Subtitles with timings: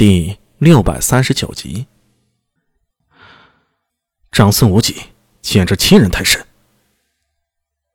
[0.00, 1.86] 第六百三十九集，
[4.32, 4.96] 长孙无忌
[5.42, 6.46] 简直欺人太甚。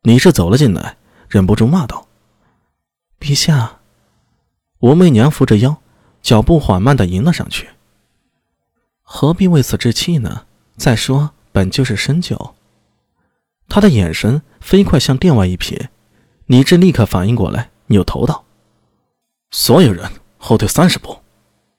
[0.04, 0.98] 李治走了进来，
[1.28, 2.08] 忍不住骂道
[3.20, 3.80] ：“陛下！”
[4.82, 5.82] 武媚娘扶着腰，
[6.22, 7.70] 脚步缓慢的迎了上去。
[9.02, 10.46] 何必为此置气呢？
[10.78, 12.54] 再说，本就是深酒。
[13.68, 15.88] 他的眼神飞快向殿外一瞥，
[16.46, 18.46] 李治立刻反应过来，扭头道
[19.50, 21.22] ：“所有人后退三十步。”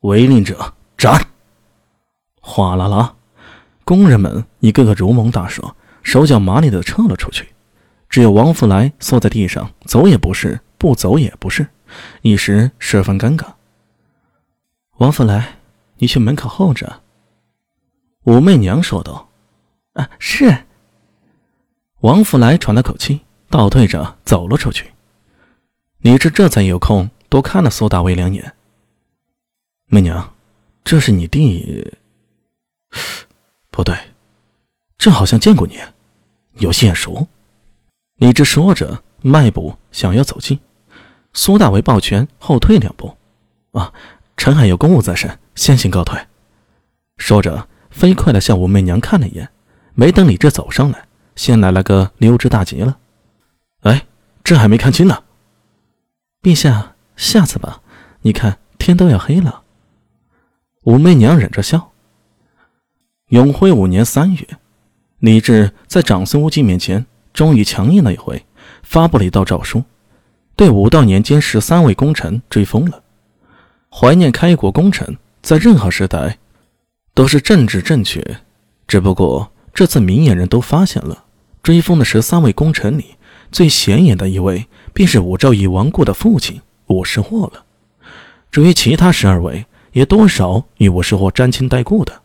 [0.07, 1.21] 违令者斩！
[2.41, 3.17] 哗啦啦，
[3.85, 5.73] 工人们一个个如蒙大赦，
[6.05, 7.49] 手脚麻利的撤了出去。
[8.09, 11.67] 只有王福来缩在地上，走也不是，不走也不是，
[12.23, 13.47] 一时十分尴尬。
[14.99, 15.57] 王福来，
[15.97, 17.03] 你去门口候着。”
[18.27, 19.29] 武媚娘说道。
[19.95, 20.67] “啊，是。”
[22.03, 24.93] 王福来喘了口气，倒退着走了出去。
[25.99, 28.53] 李治这才有空多看了苏大为两眼。
[29.89, 30.35] 媚娘，
[30.83, 31.93] 这是你弟？
[33.71, 33.97] 不对，
[34.99, 35.79] 这好像见过你，
[36.55, 37.29] 有些眼熟。
[38.17, 40.59] 李治说着，迈步想要走近，
[41.35, 43.17] 苏大为抱拳后退两步。
[43.73, 43.93] 啊，
[44.37, 46.19] 臣还有公务在身，先行告退。
[47.19, 49.49] 说着，飞快的向武媚娘看了一眼，
[49.95, 52.99] 没等李治走上来，先来了个溜之大吉了。
[53.83, 54.05] 哎，
[54.43, 55.23] 这还没看清呢。
[56.43, 57.81] 陛下，下次吧。
[58.23, 59.63] 你看，天都要黑了。
[60.87, 61.91] 武媚娘忍着笑。
[63.31, 64.47] 永徽五年三月，
[65.19, 68.47] 李治在长孙无忌面前终于强硬了一回，
[68.85, 69.83] 发布了一道诏书，
[70.55, 73.03] 对武道年间十三位功臣追封了。
[73.91, 76.39] 怀念开国功臣，在任何时代
[77.15, 78.25] 都是政治正确。
[78.87, 81.25] 只不过这次明眼人都发现了，
[81.65, 83.17] 追封的十三位功臣里
[83.51, 87.65] 最显眼的一位，便是武曌已亡故的父亲武士霍了。
[88.53, 89.67] 至于其他十二位，
[89.97, 92.21] 也多少与武士或沾亲带故的，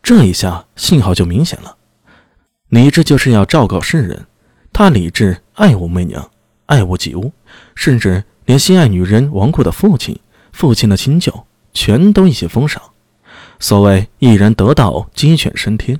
[0.00, 1.76] 这一下信号就明显了。
[2.68, 4.26] 李治就是要昭告世人，
[4.72, 6.30] 他李治爱武媚娘，
[6.66, 7.32] 爱屋及乌，
[7.74, 10.16] 甚至连心爱女人亡故的父亲、
[10.52, 11.34] 父亲的亲舅，
[11.72, 12.80] 全都一起封赏。
[13.58, 15.98] 所谓一人得道，鸡犬升天。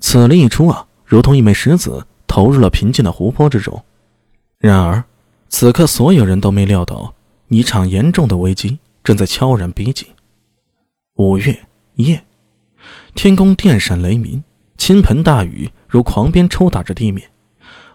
[0.00, 3.82] 此令一出啊，如同一枚石子投入了平静的湖泊之中。
[4.58, 5.02] 然而，
[5.48, 7.14] 此刻所有人都没料到，
[7.48, 10.06] 一场严重的危机正在悄然逼近。
[11.16, 12.24] 五月夜，
[13.14, 14.42] 天空电闪雷鸣，
[14.78, 17.30] 倾盆大雨如狂鞭抽打着地面。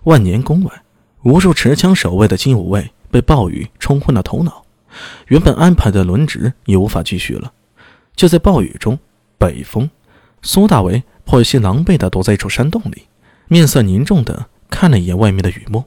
[0.04, 0.84] 万年宫外，
[1.24, 4.64] 无数持枪守卫的金吾卫被暴雨冲昏了头脑，
[5.30, 7.52] 原本安排的轮值也无法继续了。
[8.16, 9.00] 就在暴雨中，
[9.40, 9.90] 北风，
[10.44, 13.08] 苏大为颇有些狼狈地躲在一处山洞里，
[13.48, 15.84] 面色凝重地看了一眼外面的雨幕。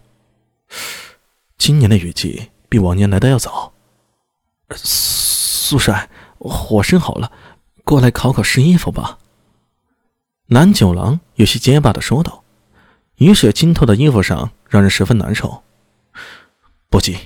[1.56, 3.72] 今年的雨季比往年来的要早。
[4.74, 6.10] 苏帅。
[6.48, 7.30] 火生好了，
[7.84, 9.18] 过来烤烤湿衣服吧。
[10.46, 12.42] 南九郎有些结巴的说道
[13.18, 15.62] ：“雨水浸透的衣服上，让人十分难受。”
[16.90, 17.16] 不急。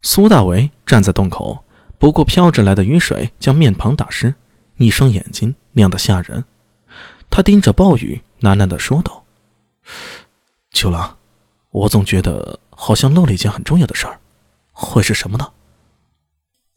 [0.00, 1.62] 苏大为站在洞口，
[1.98, 4.34] 不顾飘着来的雨水将面庞打湿，
[4.76, 6.44] 一双眼睛亮得吓人。
[7.28, 9.24] 他盯着暴雨，喃喃的说道
[10.70, 11.16] ：“九郎，
[11.70, 14.18] 我总觉得好像漏了一件很重要的事儿，
[14.72, 15.52] 会是什么呢？”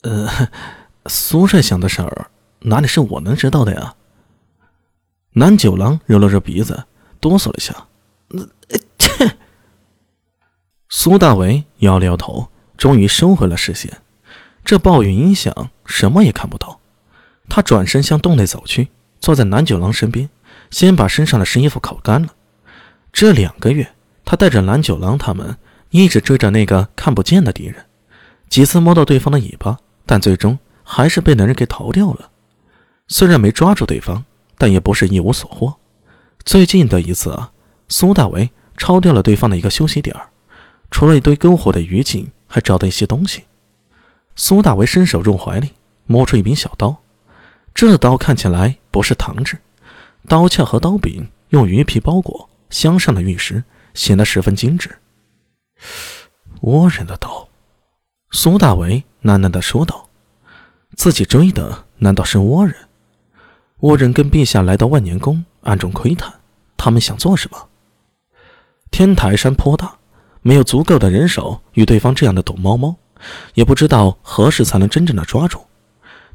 [0.04, 0.50] 呃。
[1.08, 2.28] 苏帅想的事儿，
[2.60, 3.96] 哪里是我能知道的呀？
[5.34, 6.86] 南九郎揉了揉鼻子，
[7.20, 7.88] 哆嗦了一下。
[8.98, 9.36] 切！
[10.90, 14.02] 苏大为摇了摇头，终于收回了视线。
[14.64, 16.80] 这暴雨音响，什么也看不到。
[17.50, 18.90] 他转身向洞内走去，
[19.20, 20.30] 坐在南九郎身边，
[20.70, 22.30] 先把身上的湿衣服烤干了。
[23.12, 23.92] 这两个月，
[24.24, 25.58] 他带着南九郎他们
[25.90, 27.86] 一直追着那个看不见的敌人，
[28.50, 30.60] 几次摸到对方的尾巴，但最终。
[30.84, 32.30] 还是被男人给逃掉了。
[33.08, 34.24] 虽然没抓住对方，
[34.58, 35.76] 但也不是一无所获。
[36.44, 37.52] 最近的一次啊，
[37.88, 40.30] 苏大为抄掉了对方的一个休息点儿
[40.90, 43.44] 除了一堆篝火的余烬，还找到一些东西。
[44.36, 45.72] 苏大为伸手入怀里，
[46.06, 46.98] 摸出一柄小刀。
[47.74, 49.58] 这刀看起来不是唐制，
[50.28, 53.64] 刀鞘和刀柄用鱼皮包裹，镶上了玉石，
[53.94, 54.98] 显得十分精致。
[56.62, 57.48] 倭人的刀，
[58.32, 60.10] 苏大为喃喃地说道。
[60.96, 62.76] 自己追的难道是倭人？
[63.80, 66.32] 倭人跟陛下来到万年宫，暗中窥探，
[66.78, 67.70] 他们想做什么？
[68.92, 69.98] 天台山颇大，
[70.42, 72.96] 没有足够的人手与对方这样的躲猫猫，
[73.54, 75.60] 也不知道何时才能真正的抓住。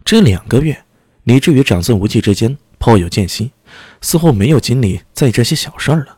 [0.05, 0.85] 这两个月，
[1.25, 3.53] 李治与长孙无忌之间颇有间隙，
[4.01, 6.17] 似乎没有精力在这些小事儿了，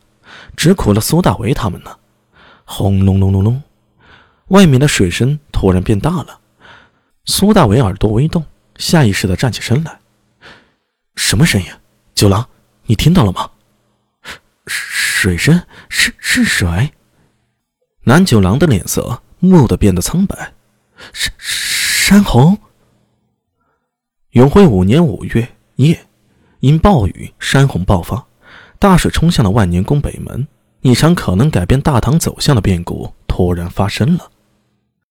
[0.57, 1.91] 只苦了苏大为他们呢。
[2.65, 3.63] 轰隆隆隆隆，
[4.49, 6.41] 外面的水声突然变大了。
[7.31, 8.43] 苏大伟耳朵微动，
[8.79, 10.01] 下意识的站起身来。
[11.15, 11.69] 什么声音？
[12.15, 12.49] 九郎，
[12.87, 13.51] 你听到了吗？
[14.67, 15.63] 水声？
[15.91, 16.91] 是是水？
[18.05, 20.55] 南九郎的脸色蓦地变得苍白。
[21.13, 22.59] 山山洪。
[24.31, 25.47] 永徽五年五月
[25.77, 26.07] 夜，
[26.61, 28.27] 因暴雨，山洪爆发，
[28.79, 30.49] 大水冲向了万年宫北门。
[30.81, 34.31] 一场可能改变大唐走向的变故突然发生了。